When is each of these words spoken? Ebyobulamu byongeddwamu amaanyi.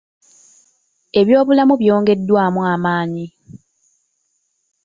Ebyobulamu 1.19 1.73
byongeddwamu 1.81 2.59
amaanyi. 2.73 3.25